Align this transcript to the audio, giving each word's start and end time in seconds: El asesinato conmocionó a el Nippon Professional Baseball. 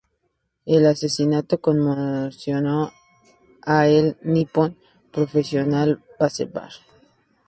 El 0.65 0.87
asesinato 0.87 1.61
conmocionó 1.61 2.91
a 3.61 3.85
el 3.87 4.17
Nippon 4.23 4.75
Professional 5.11 6.03
Baseball. 6.19 6.71